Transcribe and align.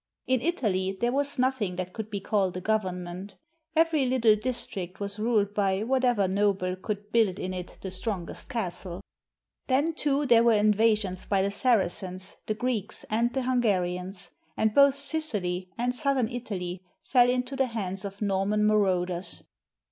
In 0.25 0.41
Italy 0.41 0.97
there 0.99 1.11
was 1.11 1.37
nothing 1.37 1.75
that 1.75 1.93
could 1.93 2.09
be 2.09 2.19
called 2.19 2.57
a 2.57 2.59
government. 2.59 3.35
Every 3.75 4.03
Uttle 4.09 4.41
district 4.41 4.99
was 4.99 5.19
ruled 5.19 5.53
by 5.53 5.83
whatever 5.83 6.27
noble 6.27 6.75
could 6.75 7.11
build 7.11 7.37
in 7.37 7.53
it 7.53 7.77
the 7.81 7.91
strongest 7.91 8.49
castle. 8.49 9.01
Then, 9.67 9.93
too, 9.93 10.25
there 10.25 10.41
were 10.43 10.53
invasions 10.53 11.25
by 11.25 11.43
the 11.43 11.51
Saracens, 11.51 12.37
the 12.47 12.55
Greeks, 12.55 13.03
and 13.11 13.31
the 13.31 13.43
Hungarians; 13.43 14.31
and 14.57 14.73
both 14.73 14.95
Sicily 14.95 15.69
and 15.77 15.93
southern 15.93 16.29
Italy 16.29 16.81
fell 17.03 17.29
into 17.29 17.55
the 17.55 17.67
hands 17.67 18.03
of 18.03 18.23
Norman 18.23 18.65
marauders. 18.65 19.43